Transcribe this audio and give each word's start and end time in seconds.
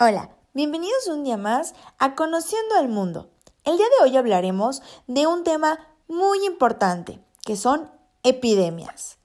Hola, 0.00 0.30
bienvenidos 0.54 1.08
un 1.08 1.24
día 1.24 1.36
más 1.36 1.74
a 1.98 2.14
Conociendo 2.14 2.76
al 2.76 2.88
Mundo. 2.88 3.32
El 3.64 3.78
día 3.78 3.86
de 3.86 4.04
hoy 4.04 4.16
hablaremos 4.16 4.80
de 5.08 5.26
un 5.26 5.42
tema 5.42 5.88
muy 6.06 6.46
importante, 6.46 7.18
que 7.44 7.56
son 7.56 7.90
epidemias. 8.22 9.18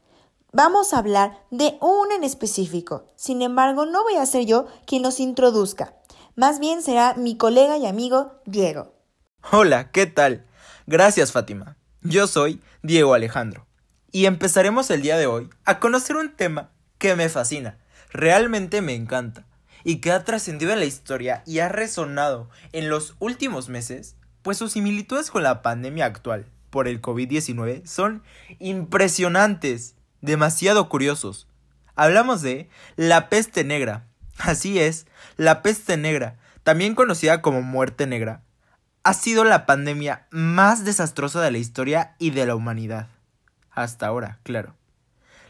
Vamos 0.51 0.91
a 0.91 0.97
hablar 0.97 1.45
de 1.51 1.77
una 1.79 2.15
en 2.15 2.23
específico, 2.23 3.05
sin 3.15 3.43
embargo 3.43 3.85
no 3.85 4.01
voy 4.01 4.15
a 4.15 4.25
ser 4.25 4.47
yo 4.47 4.65
quien 4.87 5.03
los 5.03 5.19
introduzca, 5.19 5.93
más 6.35 6.59
bien 6.59 6.81
será 6.81 7.13
mi 7.13 7.37
colega 7.37 7.77
y 7.77 7.85
amigo 7.85 8.41
Diego. 8.47 8.95
Hola, 9.51 9.91
¿qué 9.91 10.07
tal? 10.07 10.47
Gracias 10.87 11.31
Fátima. 11.31 11.77
Yo 12.01 12.25
soy 12.25 12.63
Diego 12.81 13.13
Alejandro 13.13 13.67
y 14.11 14.25
empezaremos 14.25 14.89
el 14.89 15.03
día 15.03 15.17
de 15.17 15.27
hoy 15.27 15.51
a 15.65 15.79
conocer 15.79 16.15
un 16.15 16.35
tema 16.35 16.71
que 16.97 17.15
me 17.15 17.29
fascina, 17.29 17.77
realmente 18.09 18.81
me 18.81 18.95
encanta 18.95 19.45
y 19.83 19.97
que 19.97 20.11
ha 20.11 20.23
trascendido 20.23 20.71
en 20.71 20.79
la 20.79 20.85
historia 20.85 21.43
y 21.45 21.59
ha 21.59 21.69
resonado 21.69 22.49
en 22.71 22.89
los 22.89 23.15
últimos 23.19 23.69
meses, 23.69 24.15
pues 24.41 24.57
sus 24.57 24.73
similitudes 24.73 25.31
con 25.31 25.43
la 25.43 25.61
pandemia 25.61 26.05
actual 26.05 26.45
por 26.69 26.87
el 26.87 27.01
COVID-19 27.01 27.85
son 27.85 28.23
impresionantes, 28.59 29.95
demasiado 30.21 30.89
curiosos. 30.89 31.47
Hablamos 31.95 32.41
de 32.41 32.69
la 32.95 33.29
peste 33.29 33.63
negra. 33.63 34.07
Así 34.39 34.79
es, 34.79 35.05
la 35.37 35.61
peste 35.61 35.97
negra, 35.97 36.37
también 36.63 36.95
conocida 36.95 37.41
como 37.41 37.61
muerte 37.61 38.07
negra, 38.07 38.41
ha 39.03 39.13
sido 39.13 39.43
la 39.43 39.65
pandemia 39.65 40.27
más 40.31 40.85
desastrosa 40.85 41.41
de 41.41 41.51
la 41.51 41.57
historia 41.57 42.15
y 42.19 42.31
de 42.31 42.45
la 42.45 42.55
humanidad. 42.55 43.09
Hasta 43.69 44.07
ahora, 44.07 44.39
claro. 44.43 44.75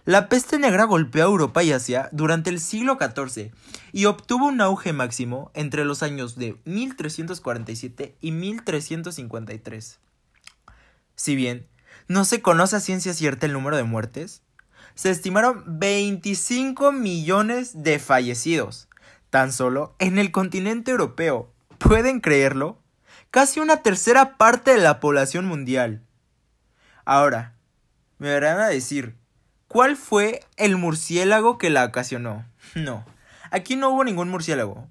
La 0.06 0.28
peste 0.28 0.60
negra 0.60 0.84
golpeó 0.84 1.24
a 1.24 1.28
Europa 1.28 1.64
y 1.64 1.72
Asia 1.72 2.10
durante 2.12 2.50
el 2.50 2.60
siglo 2.60 2.98
XIV 3.00 3.52
y 3.94 4.06
obtuvo 4.06 4.48
un 4.48 4.60
auge 4.60 4.92
máximo 4.92 5.50
entre 5.54 5.86
los 5.86 6.04
años 6.04 6.36
de 6.36 6.58
1347 6.66 8.18
y 8.20 8.32
1353. 8.32 10.00
Si 11.16 11.36
bien 11.38 11.68
no 12.10 12.26
se 12.26 12.42
conoce 12.42 12.76
a 12.76 12.80
ciencia 12.82 13.14
cierta 13.14 13.46
el 13.46 13.54
número 13.54 13.78
de 13.78 13.84
muertes, 13.84 14.42
se 14.94 15.10
estimaron 15.10 15.64
25 15.80 16.92
millones 16.92 17.84
de 17.84 17.98
fallecidos, 17.98 18.90
tan 19.30 19.54
solo 19.54 19.96
en 20.00 20.20
el 20.20 20.32
continente 20.32 20.92
europeo. 20.92 21.50
¿Pueden 21.78 22.20
creerlo? 22.20 22.78
Casi 23.32 23.62
una 23.62 23.78
tercera 23.78 24.36
parte 24.36 24.72
de 24.72 24.82
la 24.82 25.00
población 25.00 25.46
mundial. 25.46 26.04
Ahora, 27.06 27.56
me 28.18 28.28
verán 28.28 28.60
a 28.60 28.68
decir, 28.68 29.23
¿Cuál 29.74 29.98
fue 29.98 30.46
el 30.56 30.78
murciélago 30.78 31.58
que 31.58 31.72
la 31.72 31.84
ocasionó? 31.84 32.46
No, 32.76 33.04
aquí 33.50 33.76
no 33.76 33.90
hubo 33.90 34.04
ningún 34.04 34.30
murciélago. 34.30 34.88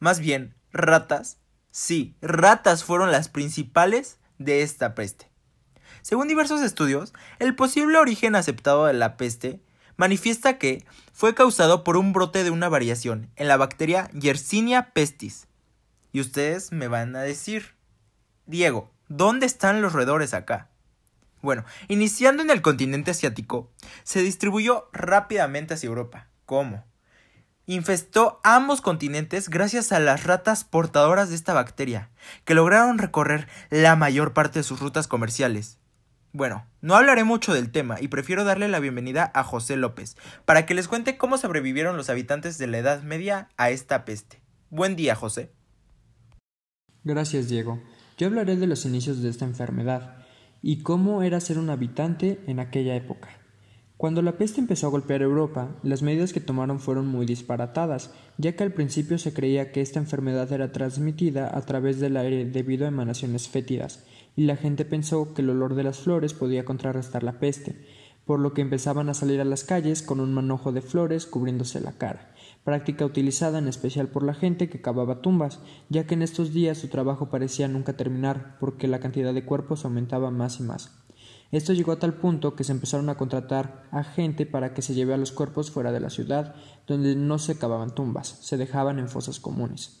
Más 0.00 0.18
bien, 0.18 0.56
ratas. 0.72 1.38
Sí, 1.70 2.16
ratas 2.20 2.82
fueron 2.82 3.12
las 3.12 3.28
principales 3.28 4.18
de 4.38 4.62
esta 4.62 4.96
peste. 4.96 5.30
Según 6.02 6.26
diversos 6.26 6.62
estudios, 6.62 7.12
el 7.38 7.54
posible 7.54 7.96
origen 7.96 8.34
aceptado 8.34 8.86
de 8.86 8.94
la 8.94 9.16
peste 9.16 9.60
manifiesta 9.96 10.58
que 10.58 10.84
fue 11.12 11.36
causado 11.36 11.84
por 11.84 11.96
un 11.96 12.12
brote 12.12 12.42
de 12.42 12.50
una 12.50 12.68
variación 12.68 13.30
en 13.36 13.46
la 13.46 13.56
bacteria 13.56 14.10
Yersinia 14.14 14.90
pestis. 14.92 15.46
Y 16.10 16.20
ustedes 16.20 16.72
me 16.72 16.88
van 16.88 17.14
a 17.14 17.22
decir, 17.22 17.76
Diego, 18.46 18.90
¿dónde 19.06 19.46
están 19.46 19.80
los 19.80 19.92
roedores 19.92 20.34
acá? 20.34 20.70
Bueno, 21.44 21.66
iniciando 21.88 22.42
en 22.42 22.48
el 22.48 22.62
continente 22.62 23.10
asiático, 23.10 23.70
se 24.02 24.22
distribuyó 24.22 24.88
rápidamente 24.94 25.74
hacia 25.74 25.88
Europa. 25.88 26.30
¿Cómo? 26.46 26.86
Infestó 27.66 28.40
ambos 28.42 28.80
continentes 28.80 29.50
gracias 29.50 29.92
a 29.92 30.00
las 30.00 30.24
ratas 30.24 30.64
portadoras 30.64 31.28
de 31.28 31.34
esta 31.34 31.52
bacteria, 31.52 32.08
que 32.46 32.54
lograron 32.54 32.96
recorrer 32.96 33.46
la 33.68 33.94
mayor 33.94 34.32
parte 34.32 34.60
de 34.60 34.62
sus 34.62 34.80
rutas 34.80 35.06
comerciales. 35.06 35.80
Bueno, 36.32 36.66
no 36.80 36.96
hablaré 36.96 37.24
mucho 37.24 37.52
del 37.52 37.70
tema 37.70 38.00
y 38.00 38.08
prefiero 38.08 38.44
darle 38.44 38.68
la 38.68 38.80
bienvenida 38.80 39.30
a 39.34 39.44
José 39.44 39.76
López, 39.76 40.16
para 40.46 40.64
que 40.64 40.72
les 40.72 40.88
cuente 40.88 41.18
cómo 41.18 41.36
sobrevivieron 41.36 41.98
los 41.98 42.08
habitantes 42.08 42.56
de 42.56 42.68
la 42.68 42.78
Edad 42.78 43.02
Media 43.02 43.50
a 43.58 43.68
esta 43.68 44.06
peste. 44.06 44.40
Buen 44.70 44.96
día, 44.96 45.14
José. 45.14 45.52
Gracias, 47.02 47.50
Diego. 47.50 47.82
Yo 48.16 48.28
hablaré 48.28 48.56
de 48.56 48.66
los 48.66 48.86
inicios 48.86 49.20
de 49.20 49.28
esta 49.28 49.44
enfermedad 49.44 50.23
y 50.66 50.78
cómo 50.78 51.22
era 51.22 51.40
ser 51.40 51.58
un 51.58 51.68
habitante 51.68 52.40
en 52.46 52.58
aquella 52.58 52.96
época. 52.96 53.28
Cuando 53.98 54.22
la 54.22 54.38
peste 54.38 54.62
empezó 54.62 54.86
a 54.86 54.90
golpear 54.90 55.20
Europa, 55.20 55.76
las 55.82 56.00
medidas 56.00 56.32
que 56.32 56.40
tomaron 56.40 56.80
fueron 56.80 57.06
muy 57.06 57.26
disparatadas, 57.26 58.14
ya 58.38 58.56
que 58.56 58.62
al 58.62 58.72
principio 58.72 59.18
se 59.18 59.34
creía 59.34 59.72
que 59.72 59.82
esta 59.82 59.98
enfermedad 59.98 60.50
era 60.50 60.72
transmitida 60.72 61.54
a 61.54 61.60
través 61.66 62.00
del 62.00 62.16
aire 62.16 62.46
debido 62.46 62.86
a 62.86 62.88
emanaciones 62.88 63.46
fétidas, 63.46 64.06
y 64.36 64.46
la 64.46 64.56
gente 64.56 64.86
pensó 64.86 65.34
que 65.34 65.42
el 65.42 65.50
olor 65.50 65.74
de 65.74 65.84
las 65.84 65.98
flores 65.98 66.32
podía 66.32 66.64
contrarrestar 66.64 67.24
la 67.24 67.38
peste, 67.38 67.84
por 68.24 68.40
lo 68.40 68.54
que 68.54 68.62
empezaban 68.62 69.10
a 69.10 69.14
salir 69.14 69.42
a 69.42 69.44
las 69.44 69.64
calles 69.64 70.00
con 70.00 70.18
un 70.18 70.32
manojo 70.32 70.72
de 70.72 70.80
flores 70.80 71.26
cubriéndose 71.26 71.78
la 71.82 71.92
cara 71.92 72.33
práctica 72.64 73.04
utilizada 73.04 73.58
en 73.58 73.68
especial 73.68 74.08
por 74.08 74.22
la 74.22 74.34
gente 74.34 74.68
que 74.68 74.80
cavaba 74.80 75.20
tumbas, 75.20 75.60
ya 75.90 76.06
que 76.06 76.14
en 76.14 76.22
estos 76.22 76.52
días 76.52 76.78
su 76.78 76.88
trabajo 76.88 77.28
parecía 77.28 77.68
nunca 77.68 77.96
terminar, 77.96 78.56
porque 78.58 78.88
la 78.88 79.00
cantidad 79.00 79.34
de 79.34 79.44
cuerpos 79.44 79.84
aumentaba 79.84 80.30
más 80.30 80.58
y 80.60 80.62
más. 80.62 80.90
Esto 81.52 81.72
llegó 81.72 81.92
a 81.92 81.98
tal 81.98 82.14
punto 82.14 82.56
que 82.56 82.64
se 82.64 82.72
empezaron 82.72 83.08
a 83.10 83.16
contratar 83.16 83.84
a 83.92 84.02
gente 84.02 84.44
para 84.44 84.74
que 84.74 84.82
se 84.82 84.94
lleve 84.94 85.14
a 85.14 85.18
los 85.18 85.30
cuerpos 85.30 85.70
fuera 85.70 85.92
de 85.92 86.00
la 86.00 86.10
ciudad, 86.10 86.56
donde 86.86 87.14
no 87.14 87.38
se 87.38 87.56
cavaban 87.58 87.94
tumbas, 87.94 88.26
se 88.40 88.56
dejaban 88.56 88.98
en 88.98 89.08
fosas 89.08 89.38
comunes. 89.38 90.00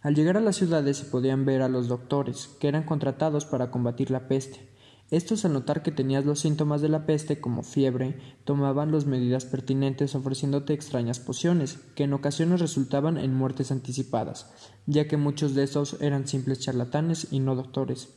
Al 0.00 0.14
llegar 0.14 0.36
a 0.36 0.40
las 0.40 0.56
ciudades 0.56 0.96
se 0.96 1.04
podían 1.04 1.44
ver 1.44 1.60
a 1.60 1.68
los 1.68 1.88
doctores, 1.88 2.48
que 2.60 2.68
eran 2.68 2.84
contratados 2.84 3.44
para 3.44 3.70
combatir 3.70 4.10
la 4.10 4.28
peste, 4.28 4.68
estos 5.10 5.46
al 5.46 5.54
notar 5.54 5.82
que 5.82 5.90
tenías 5.90 6.26
los 6.26 6.40
síntomas 6.40 6.82
de 6.82 6.90
la 6.90 7.06
peste 7.06 7.40
como 7.40 7.62
fiebre, 7.62 8.18
tomaban 8.44 8.92
las 8.92 9.06
medidas 9.06 9.46
pertinentes 9.46 10.14
ofreciéndote 10.14 10.74
extrañas 10.74 11.18
pociones, 11.18 11.78
que 11.94 12.04
en 12.04 12.12
ocasiones 12.12 12.60
resultaban 12.60 13.16
en 13.16 13.34
muertes 13.34 13.72
anticipadas, 13.72 14.52
ya 14.86 15.08
que 15.08 15.16
muchos 15.16 15.54
de 15.54 15.64
estos 15.64 15.96
eran 16.00 16.28
simples 16.28 16.60
charlatanes 16.60 17.28
y 17.30 17.40
no 17.40 17.54
doctores. 17.54 18.10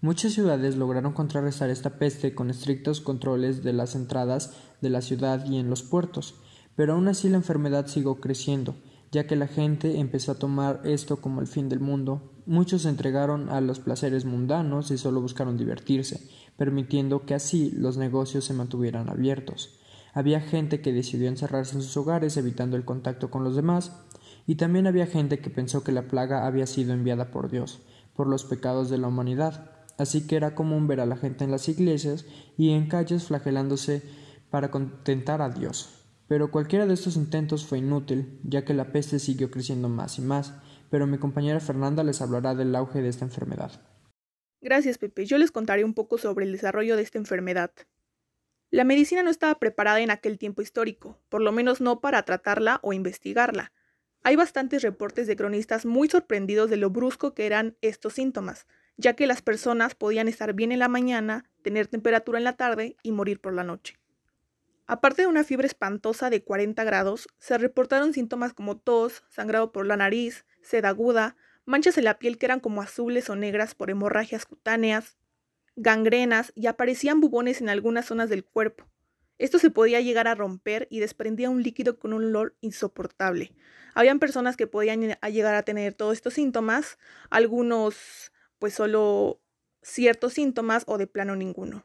Muchas 0.00 0.32
ciudades 0.32 0.74
lograron 0.74 1.12
contrarrestar 1.12 1.70
esta 1.70 1.90
peste 1.90 2.34
con 2.34 2.50
estrictos 2.50 3.00
controles 3.00 3.62
de 3.62 3.72
las 3.72 3.94
entradas 3.94 4.54
de 4.80 4.90
la 4.90 5.00
ciudad 5.00 5.46
y 5.46 5.58
en 5.58 5.70
los 5.70 5.84
puertos, 5.84 6.34
pero 6.74 6.94
aún 6.94 7.06
así 7.06 7.28
la 7.28 7.36
enfermedad 7.36 7.86
siguió 7.86 8.16
creciendo, 8.16 8.74
ya 9.12 9.28
que 9.28 9.36
la 9.36 9.46
gente 9.46 10.00
empezó 10.00 10.32
a 10.32 10.38
tomar 10.40 10.80
esto 10.84 11.18
como 11.20 11.40
el 11.40 11.46
fin 11.46 11.68
del 11.68 11.78
mundo, 11.78 12.31
Muchos 12.46 12.82
se 12.82 12.88
entregaron 12.88 13.50
a 13.50 13.60
los 13.60 13.78
placeres 13.78 14.24
mundanos 14.24 14.90
y 14.90 14.98
solo 14.98 15.20
buscaron 15.20 15.56
divertirse, 15.56 16.28
permitiendo 16.56 17.24
que 17.24 17.34
así 17.34 17.70
los 17.70 17.96
negocios 17.96 18.44
se 18.44 18.54
mantuvieran 18.54 19.08
abiertos. 19.08 19.78
Había 20.12 20.40
gente 20.40 20.80
que 20.80 20.92
decidió 20.92 21.28
encerrarse 21.28 21.76
en 21.76 21.82
sus 21.82 21.96
hogares 21.96 22.36
evitando 22.36 22.76
el 22.76 22.84
contacto 22.84 23.30
con 23.30 23.44
los 23.44 23.56
demás, 23.56 23.92
y 24.46 24.56
también 24.56 24.86
había 24.86 25.06
gente 25.06 25.38
que 25.38 25.50
pensó 25.50 25.84
que 25.84 25.92
la 25.92 26.08
plaga 26.08 26.46
había 26.46 26.66
sido 26.66 26.92
enviada 26.92 27.30
por 27.30 27.50
Dios, 27.50 27.80
por 28.14 28.26
los 28.26 28.44
pecados 28.44 28.90
de 28.90 28.98
la 28.98 29.08
humanidad, 29.08 29.70
así 29.98 30.26
que 30.26 30.36
era 30.36 30.54
común 30.54 30.86
ver 30.88 31.00
a 31.00 31.06
la 31.06 31.16
gente 31.16 31.44
en 31.44 31.50
las 31.50 31.68
iglesias 31.68 32.26
y 32.58 32.70
en 32.70 32.88
calles 32.88 33.24
flagelándose 33.24 34.02
para 34.50 34.70
contentar 34.70 35.42
a 35.42 35.48
Dios. 35.48 35.90
Pero 36.28 36.50
cualquiera 36.50 36.86
de 36.86 36.94
estos 36.94 37.16
intentos 37.16 37.64
fue 37.64 37.78
inútil, 37.78 38.40
ya 38.42 38.64
que 38.64 38.74
la 38.74 38.90
peste 38.90 39.18
siguió 39.18 39.50
creciendo 39.50 39.88
más 39.88 40.18
y 40.18 40.22
más, 40.22 40.54
pero 40.92 41.06
mi 41.06 41.16
compañera 41.16 41.58
Fernanda 41.58 42.04
les 42.04 42.20
hablará 42.20 42.54
del 42.54 42.76
auge 42.76 43.00
de 43.00 43.08
esta 43.08 43.24
enfermedad. 43.24 43.72
Gracias, 44.60 44.98
Pepe. 44.98 45.24
Yo 45.24 45.38
les 45.38 45.50
contaré 45.50 45.84
un 45.84 45.94
poco 45.94 46.18
sobre 46.18 46.44
el 46.44 46.52
desarrollo 46.52 46.96
de 46.96 47.02
esta 47.02 47.16
enfermedad. 47.16 47.72
La 48.70 48.84
medicina 48.84 49.22
no 49.22 49.30
estaba 49.30 49.58
preparada 49.58 50.00
en 50.00 50.10
aquel 50.10 50.36
tiempo 50.36 50.60
histórico, 50.60 51.18
por 51.30 51.40
lo 51.40 51.50
menos 51.50 51.80
no 51.80 52.02
para 52.02 52.22
tratarla 52.24 52.78
o 52.82 52.92
investigarla. 52.92 53.72
Hay 54.22 54.36
bastantes 54.36 54.82
reportes 54.82 55.26
de 55.26 55.34
cronistas 55.34 55.86
muy 55.86 56.10
sorprendidos 56.10 56.68
de 56.68 56.76
lo 56.76 56.90
brusco 56.90 57.32
que 57.32 57.46
eran 57.46 57.74
estos 57.80 58.12
síntomas, 58.12 58.66
ya 58.98 59.14
que 59.14 59.26
las 59.26 59.40
personas 59.40 59.94
podían 59.94 60.28
estar 60.28 60.52
bien 60.52 60.72
en 60.72 60.78
la 60.80 60.88
mañana, 60.88 61.46
tener 61.62 61.86
temperatura 61.86 62.36
en 62.36 62.44
la 62.44 62.58
tarde 62.58 62.96
y 63.02 63.12
morir 63.12 63.40
por 63.40 63.54
la 63.54 63.64
noche. 63.64 63.96
Aparte 64.86 65.22
de 65.22 65.28
una 65.28 65.44
fiebre 65.44 65.68
espantosa 65.68 66.28
de 66.28 66.42
40 66.42 66.84
grados, 66.84 67.28
se 67.38 67.56
reportaron 67.56 68.12
síntomas 68.12 68.52
como 68.52 68.76
tos, 68.76 69.24
sangrado 69.30 69.72
por 69.72 69.86
la 69.86 69.96
nariz, 69.96 70.44
sed 70.62 70.84
aguda, 70.84 71.36
manchas 71.64 71.98
en 71.98 72.04
la 72.04 72.18
piel 72.18 72.38
que 72.38 72.46
eran 72.46 72.60
como 72.60 72.82
azules 72.82 73.28
o 73.30 73.36
negras 73.36 73.74
por 73.74 73.90
hemorragias 73.90 74.46
cutáneas, 74.46 75.16
gangrenas 75.76 76.52
y 76.54 76.66
aparecían 76.66 77.20
bubones 77.20 77.60
en 77.60 77.68
algunas 77.68 78.06
zonas 78.06 78.28
del 78.28 78.44
cuerpo. 78.44 78.86
Esto 79.38 79.58
se 79.58 79.70
podía 79.70 80.00
llegar 80.00 80.28
a 80.28 80.34
romper 80.34 80.86
y 80.90 81.00
desprendía 81.00 81.50
un 81.50 81.62
líquido 81.62 81.98
con 81.98 82.12
un 82.12 82.24
olor 82.26 82.56
insoportable. 82.60 83.52
Habían 83.94 84.18
personas 84.18 84.56
que 84.56 84.66
podían 84.66 85.16
llegar 85.30 85.54
a 85.54 85.64
tener 85.64 85.94
todos 85.94 86.14
estos 86.14 86.34
síntomas, 86.34 86.98
algunos 87.28 88.32
pues 88.58 88.74
solo 88.74 89.40
ciertos 89.82 90.34
síntomas 90.34 90.84
o 90.86 90.96
de 90.96 91.08
plano 91.08 91.34
ninguno. 91.34 91.84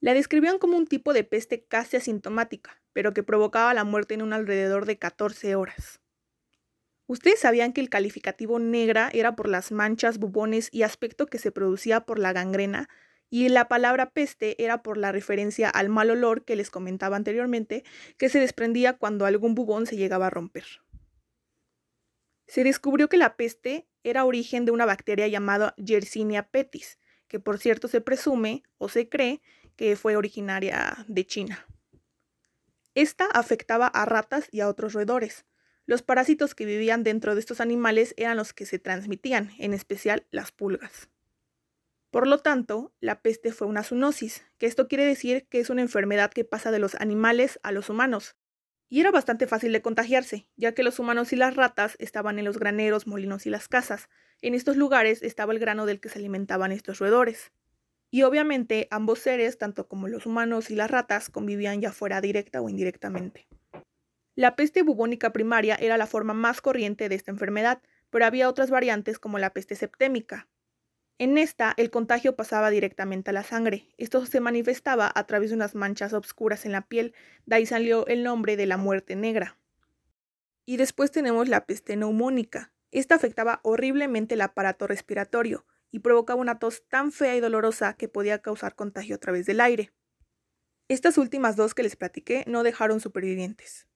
La 0.00 0.14
describían 0.14 0.58
como 0.58 0.76
un 0.76 0.86
tipo 0.86 1.12
de 1.12 1.24
peste 1.24 1.64
casi 1.64 1.96
asintomática, 1.96 2.80
pero 2.92 3.12
que 3.12 3.24
provocaba 3.24 3.74
la 3.74 3.82
muerte 3.82 4.14
en 4.14 4.22
un 4.22 4.32
alrededor 4.32 4.86
de 4.86 4.96
14 4.96 5.56
horas. 5.56 6.00
¿Ustedes 7.08 7.40
sabían 7.40 7.72
que 7.72 7.80
el 7.80 7.88
calificativo 7.88 8.58
negra 8.58 9.08
era 9.14 9.34
por 9.34 9.48
las 9.48 9.72
manchas, 9.72 10.18
bubones 10.18 10.68
y 10.72 10.82
aspecto 10.82 11.24
que 11.24 11.38
se 11.38 11.50
producía 11.50 12.02
por 12.02 12.18
la 12.18 12.34
gangrena? 12.34 12.90
Y 13.30 13.48
la 13.48 13.66
palabra 13.66 14.10
peste 14.10 14.62
era 14.62 14.82
por 14.82 14.98
la 14.98 15.10
referencia 15.10 15.70
al 15.70 15.88
mal 15.88 16.10
olor 16.10 16.44
que 16.44 16.54
les 16.54 16.70
comentaba 16.70 17.16
anteriormente, 17.16 17.82
que 18.18 18.28
se 18.28 18.40
desprendía 18.40 18.98
cuando 18.98 19.24
algún 19.24 19.54
bubón 19.54 19.86
se 19.86 19.96
llegaba 19.96 20.26
a 20.26 20.30
romper. 20.30 20.66
Se 22.46 22.62
descubrió 22.62 23.08
que 23.08 23.16
la 23.16 23.36
peste 23.36 23.88
era 24.02 24.26
origen 24.26 24.66
de 24.66 24.72
una 24.72 24.84
bacteria 24.84 25.28
llamada 25.28 25.74
Yersinia 25.78 26.50
pestis, 26.50 26.98
que 27.26 27.40
por 27.40 27.58
cierto 27.58 27.88
se 27.88 28.02
presume 28.02 28.64
o 28.76 28.90
se 28.90 29.08
cree 29.08 29.40
que 29.76 29.96
fue 29.96 30.14
originaria 30.14 31.06
de 31.08 31.26
China. 31.26 31.66
Esta 32.94 33.24
afectaba 33.32 33.86
a 33.86 34.04
ratas 34.04 34.48
y 34.52 34.60
a 34.60 34.68
otros 34.68 34.92
roedores. 34.92 35.46
Los 35.88 36.02
parásitos 36.02 36.54
que 36.54 36.66
vivían 36.66 37.02
dentro 37.02 37.32
de 37.34 37.40
estos 37.40 37.62
animales 37.62 38.12
eran 38.18 38.36
los 38.36 38.52
que 38.52 38.66
se 38.66 38.78
transmitían, 38.78 39.52
en 39.58 39.72
especial 39.72 40.26
las 40.30 40.52
pulgas. 40.52 41.08
Por 42.10 42.26
lo 42.26 42.40
tanto, 42.40 42.92
la 43.00 43.22
peste 43.22 43.52
fue 43.52 43.66
una 43.68 43.82
zoonosis, 43.82 44.44
que 44.58 44.66
esto 44.66 44.86
quiere 44.86 45.06
decir 45.06 45.46
que 45.48 45.60
es 45.60 45.70
una 45.70 45.80
enfermedad 45.80 46.30
que 46.30 46.44
pasa 46.44 46.70
de 46.70 46.78
los 46.78 46.94
animales 46.96 47.58
a 47.62 47.72
los 47.72 47.88
humanos. 47.88 48.36
Y 48.90 49.00
era 49.00 49.10
bastante 49.10 49.46
fácil 49.46 49.72
de 49.72 49.80
contagiarse, 49.80 50.46
ya 50.56 50.72
que 50.72 50.82
los 50.82 50.98
humanos 50.98 51.32
y 51.32 51.36
las 51.36 51.56
ratas 51.56 51.96
estaban 51.98 52.38
en 52.38 52.44
los 52.44 52.58
graneros, 52.58 53.06
molinos 53.06 53.46
y 53.46 53.50
las 53.50 53.66
casas. 53.66 54.10
En 54.42 54.52
estos 54.52 54.76
lugares 54.76 55.22
estaba 55.22 55.54
el 55.54 55.58
grano 55.58 55.86
del 55.86 56.00
que 56.00 56.10
se 56.10 56.18
alimentaban 56.18 56.70
estos 56.70 56.98
roedores. 56.98 57.50
Y 58.10 58.24
obviamente 58.24 58.88
ambos 58.90 59.20
seres, 59.20 59.56
tanto 59.56 59.88
como 59.88 60.06
los 60.06 60.26
humanos 60.26 60.70
y 60.70 60.74
las 60.74 60.90
ratas, 60.90 61.30
convivían 61.30 61.80
ya 61.80 61.92
fuera 61.92 62.20
directa 62.20 62.60
o 62.60 62.68
indirectamente. 62.68 63.48
La 64.38 64.54
peste 64.54 64.84
bubónica 64.84 65.32
primaria 65.32 65.74
era 65.74 65.98
la 65.98 66.06
forma 66.06 66.32
más 66.32 66.60
corriente 66.60 67.08
de 67.08 67.16
esta 67.16 67.32
enfermedad, 67.32 67.82
pero 68.08 68.24
había 68.24 68.48
otras 68.48 68.70
variantes 68.70 69.18
como 69.18 69.40
la 69.40 69.52
peste 69.52 69.74
septémica. 69.74 70.46
En 71.18 71.38
esta, 71.38 71.74
el 71.76 71.90
contagio 71.90 72.36
pasaba 72.36 72.70
directamente 72.70 73.30
a 73.30 73.32
la 73.32 73.42
sangre. 73.42 73.88
Esto 73.96 74.24
se 74.26 74.38
manifestaba 74.38 75.10
a 75.12 75.26
través 75.26 75.50
de 75.50 75.56
unas 75.56 75.74
manchas 75.74 76.12
oscuras 76.12 76.66
en 76.66 76.70
la 76.70 76.82
piel, 76.82 77.14
de 77.46 77.56
ahí 77.56 77.66
salió 77.66 78.06
el 78.06 78.22
nombre 78.22 78.56
de 78.56 78.66
la 78.66 78.76
muerte 78.76 79.16
negra. 79.16 79.58
Y 80.64 80.76
después 80.76 81.10
tenemos 81.10 81.48
la 81.48 81.66
peste 81.66 81.96
neumónica. 81.96 82.72
Esta 82.92 83.16
afectaba 83.16 83.58
horriblemente 83.64 84.36
el 84.36 84.42
aparato 84.42 84.86
respiratorio 84.86 85.66
y 85.90 85.98
provocaba 85.98 86.40
una 86.40 86.60
tos 86.60 86.86
tan 86.86 87.10
fea 87.10 87.34
y 87.34 87.40
dolorosa 87.40 87.94
que 87.94 88.06
podía 88.06 88.38
causar 88.40 88.76
contagio 88.76 89.16
a 89.16 89.18
través 89.18 89.46
del 89.46 89.60
aire. 89.60 89.90
Estas 90.86 91.18
últimas 91.18 91.56
dos 91.56 91.74
que 91.74 91.82
les 91.82 91.96
platiqué 91.96 92.44
no 92.46 92.62
dejaron 92.62 93.00
supervivientes. 93.00 93.88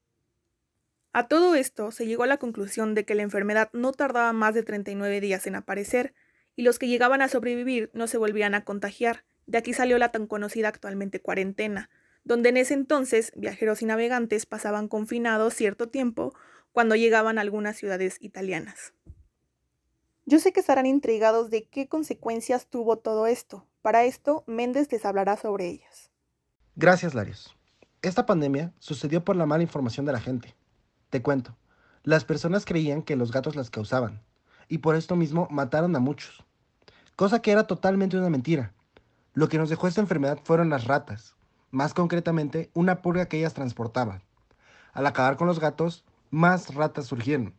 A 1.13 1.29
todo 1.29 1.55
esto 1.55 1.91
se 1.91 2.07
llegó 2.07 2.23
a 2.23 2.27
la 2.27 2.39
conclusión 2.39 2.95
de 2.95 3.05
que 3.05 3.15
la 3.15 3.23
enfermedad 3.23 3.69
no 3.75 3.93
tardaba 3.93 4.33
más 4.33 4.55
de 4.55 4.63
39 4.63 5.21
días 5.21 5.47
en 5.47 5.57
aparecer 5.57 6.15
y 6.57 6.63
los 6.63 6.79
que 6.79 6.89
llegaban 6.89 7.21
a 7.21 7.29
sobrevivir 7.29 7.91
no 7.93 8.07
se 8.07 8.17
volvían 8.17 8.55
a 8.55 8.65
contagiar. 8.65 9.25
De 9.47 9.59
aquí 9.59 9.75
salió 9.75 9.99
la 9.99 10.11
tan 10.11 10.27
conocida 10.27 10.69
actualmente 10.69 11.21
cuarentena, 11.21 11.91
donde 12.25 12.49
en 12.49 12.57
ese 12.57 12.73
entonces 12.75 13.33
viajeros 13.37 13.83
y 13.83 13.87
navegantes 13.87 14.47
pasaban 14.47 14.89
confinados 14.89 15.53
cierto 15.55 15.89
tiempo 15.89 16.35
cuando 16.73 16.97
llegaban 16.97 17.37
a 17.37 17.43
algunas 17.43 17.77
ciudades 17.77 18.17
italianas. 18.21 18.95
Yo 20.25 20.39
sé 20.39 20.53
que 20.53 20.61
estarán 20.61 20.87
intrigados 20.87 21.51
de 21.51 21.65
qué 21.65 21.89
consecuencias 21.89 22.69
tuvo 22.69 22.99
todo 22.99 23.27
esto. 23.27 23.67
Para 23.83 24.05
esto, 24.05 24.45
Méndez 24.47 24.91
les 24.91 25.05
hablará 25.05 25.37
sobre 25.37 25.69
ellas. 25.69 26.11
Gracias, 26.77 27.13
Larios. 27.13 27.55
Esta 28.01 28.25
pandemia 28.25 28.73
sucedió 28.79 29.25
por 29.25 29.37
la 29.37 29.47
mala 29.47 29.63
información 29.63 30.07
de 30.07 30.13
la 30.13 30.21
gente. 30.21 30.55
Te 31.13 31.21
cuento, 31.21 31.55
las 32.05 32.25
personas 32.25 32.65
creían 32.65 33.03
que 33.03 33.17
los 33.17 33.33
gatos 33.33 33.55
las 33.55 33.69
causaban, 33.69 34.23
y 34.67 34.79
por 34.79 34.97
esto 34.97 35.15
mismo 35.15 35.47
mataron 35.51 35.95
a 35.95 35.99
muchos. 35.99 36.43
Cosa 37.17 37.43
que 37.43 37.51
era 37.53 37.67
totalmente 37.67 38.17
una 38.17 38.31
mentira. 38.31 38.73
Lo 39.35 39.51
que 39.51 39.59
nos 39.59 39.69
dejó 39.69 39.89
esta 39.89 40.01
enfermedad 40.01 40.39
fueron 40.43 40.71
las 40.71 40.87
ratas, 40.87 41.37
más 41.71 41.93
concretamente 41.93 42.71
una 42.73 43.03
purga 43.03 43.27
que 43.27 43.37
ellas 43.37 43.53
transportaban. 43.53 44.23
Al 44.95 45.05
acabar 45.05 45.37
con 45.37 45.47
los 45.47 45.61
gatos, 45.61 46.03
más 46.31 46.75
ratas 46.75 47.09
surgieron, 47.09 47.53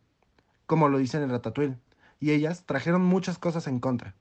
como 0.66 0.90
lo 0.90 0.98
dice 0.98 1.22
en 1.22 1.30
Ratatouille, 1.30 1.78
y 2.20 2.32
ellas 2.32 2.64
trajeron 2.66 3.06
muchas 3.06 3.38
cosas 3.38 3.68
en 3.68 3.80
contra. 3.80 4.16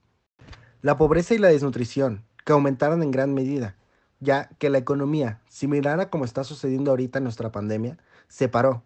La 0.83 0.99
pobreza 0.99 1.33
y 1.33 1.39
la 1.39 1.49
desnutrición, 1.49 2.23
que 2.45 2.53
aumentaron 2.53 3.03
en 3.03 3.11
gran 3.11 3.33
medida, 3.33 3.77
ya 4.21 4.51
que 4.59 4.69
la 4.69 4.77
economía, 4.77 5.41
similar 5.49 6.01
a 6.01 6.11
como 6.11 6.27
está 6.27 6.45
sucediendo 6.45 6.91
ahorita 6.91 7.17
en 7.17 7.25
nuestra 7.25 7.51
pandemia, 7.51 7.97
se 8.29 8.51
paró 8.51 8.83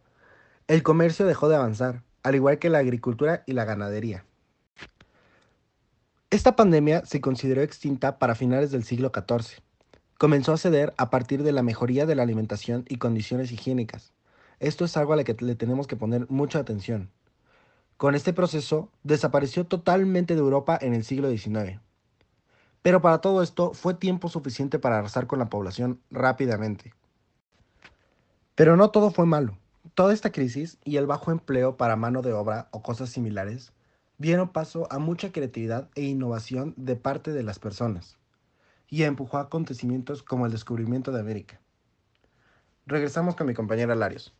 el 0.69 0.83
comercio 0.83 1.27
dejó 1.27 1.49
de 1.49 1.57
avanzar, 1.57 2.03
al 2.25 2.35
igual 2.35 2.59
que 2.59 2.71
la 2.71 2.79
agricultura 2.79 3.45
y 3.47 3.53
la 3.53 3.65
ganadería. 3.65 4.25
Esta 6.31 6.57
pandemia 6.57 7.07
se 7.07 7.21
consideró 7.21 7.63
extinta 7.63 8.19
para 8.19 8.35
finales 8.35 8.73
del 8.73 8.83
siglo 8.83 9.13
XIV. 9.15 9.61
Comenzó 10.19 10.53
a 10.53 10.57
ceder 10.57 10.93
a 10.97 11.09
partir 11.09 11.45
de 11.45 11.53
la 11.53 11.63
mejoría 11.63 12.05
de 12.05 12.17
la 12.17 12.25
alimentación 12.25 12.85
y 12.89 12.97
condiciones 12.97 13.53
higiénicas. 13.53 14.13
Esto 14.59 14.85
es 14.85 14.97
algo 14.97 15.13
a 15.13 15.17
lo 15.17 15.23
que 15.25 15.37
le 15.39 15.55
tenemos 15.55 15.87
que 15.87 15.95
poner 15.95 16.27
mucha 16.29 16.59
atención. 16.59 17.11
Con 17.97 18.17
este 18.17 18.33
proceso, 18.33 18.91
desapareció 19.05 19.67
totalmente 19.67 20.35
de 20.35 20.41
Europa 20.41 20.77
en 20.81 20.95
el 20.95 21.05
siglo 21.05 21.31
XIX. 21.31 21.81
Pero 22.83 23.01
para 23.01 23.21
todo 23.21 23.43
esto 23.43 23.73
fue 23.73 23.95
tiempo 23.95 24.29
suficiente 24.29 24.81
para 24.81 24.99
arrasar 24.99 25.29
con 25.29 25.39
la 25.39 25.49
población 25.49 26.01
rápidamente. 26.11 26.93
Pero 28.57 28.77
no 28.77 28.91
todo 28.91 29.12
fue 29.12 29.27
malo. 29.27 29.57
Toda 29.97 30.13
esta 30.13 30.31
crisis 30.31 30.77
y 30.85 30.99
el 30.99 31.07
bajo 31.07 31.33
empleo 31.33 31.79
para 31.79 31.97
mano 31.97 32.21
de 32.21 32.35
obra 32.35 32.69
o 32.71 32.83
cosas 32.83 33.09
similares 33.09 33.73
dieron 34.19 34.53
paso 34.53 34.87
a 34.91 34.99
mucha 34.99 35.33
creatividad 35.33 35.89
e 35.95 36.03
innovación 36.03 36.75
de 36.77 36.97
parte 36.97 37.33
de 37.33 37.43
las 37.43 37.59
personas 37.59 38.19
y 38.91 39.05
empujó 39.05 39.39
a 39.39 39.45
acontecimientos 39.45 40.23
como 40.23 40.45
el 40.45 40.53
descubrimiento 40.53 41.13
de 41.13 41.21
América. 41.21 41.63
Regresamos 42.85 43.37
con 43.37 43.47
mi 43.47 43.55
compañera 43.55 43.95
Larios. 43.95 44.35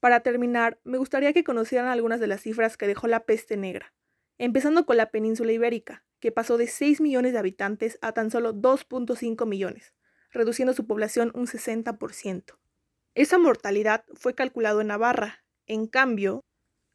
Para 0.00 0.20
terminar, 0.20 0.80
me 0.84 0.96
gustaría 0.96 1.34
que 1.34 1.44
conocieran 1.44 1.88
algunas 1.88 2.18
de 2.18 2.26
las 2.26 2.40
cifras 2.40 2.78
que 2.78 2.86
dejó 2.86 3.08
la 3.08 3.26
peste 3.26 3.58
negra, 3.58 3.92
empezando 4.38 4.86
con 4.86 4.96
la 4.96 5.10
península 5.10 5.52
ibérica, 5.52 6.02
que 6.18 6.32
pasó 6.32 6.56
de 6.56 6.66
6 6.66 7.02
millones 7.02 7.34
de 7.34 7.40
habitantes 7.40 7.98
a 8.00 8.12
tan 8.12 8.30
solo 8.30 8.54
2.5 8.54 9.46
millones, 9.46 9.92
reduciendo 10.32 10.72
su 10.72 10.86
población 10.86 11.30
un 11.34 11.46
60%. 11.46 12.59
Esa 13.20 13.36
mortalidad 13.36 14.04
fue 14.14 14.34
calculado 14.34 14.80
en 14.80 14.86
Navarra. 14.86 15.44
En 15.66 15.86
cambio, 15.86 16.40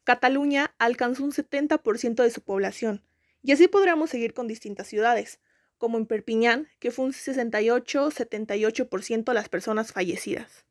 Cataluña 0.02 0.74
alcanzó 0.76 1.22
un 1.22 1.30
70% 1.30 2.20
de 2.20 2.30
su 2.30 2.42
población. 2.42 3.06
Y 3.44 3.52
así 3.52 3.68
podríamos 3.68 4.10
seguir 4.10 4.34
con 4.34 4.48
distintas 4.48 4.88
ciudades, 4.88 5.38
como 5.78 5.98
en 5.98 6.06
Perpiñán, 6.06 6.66
que 6.80 6.90
fue 6.90 7.04
un 7.04 7.12
68-78% 7.12 9.32
las 9.32 9.48
personas 9.48 9.92
fallecidas. 9.92 10.66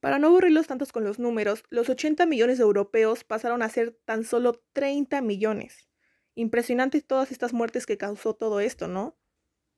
Para 0.00 0.18
no 0.18 0.26
aburrirlos 0.26 0.66
tantos 0.66 0.90
con 0.90 1.04
los 1.04 1.20
números, 1.20 1.62
los 1.68 1.88
80 1.88 2.26
millones 2.26 2.58
de 2.58 2.64
europeos 2.64 3.22
pasaron 3.22 3.62
a 3.62 3.68
ser 3.68 4.00
tan 4.04 4.24
solo 4.24 4.64
30 4.72 5.20
millones. 5.20 5.88
Impresionante 6.34 7.00
todas 7.02 7.30
estas 7.30 7.52
muertes 7.52 7.86
que 7.86 7.98
causó 7.98 8.34
todo 8.34 8.58
esto, 8.58 8.88
¿no? 8.88 9.16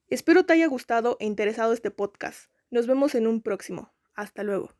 Espero 0.09 0.47
te 0.47 0.55
haya 0.55 0.67
gustado 0.67 1.19
e 1.21 1.27
interesado 1.27 1.75
este 1.75 1.91
podcast. 1.91 2.51
Nos 2.71 2.87
vemos 2.87 3.15
en 3.15 3.27
un 3.27 3.43
próximo. 3.43 3.93
Hasta 4.15 4.43
luego. 4.43 4.71